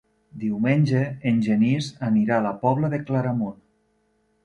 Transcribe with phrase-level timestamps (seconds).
[0.43, 1.01] Diumenge
[1.33, 3.65] en Genís anirà a la Pobla de Claramunt.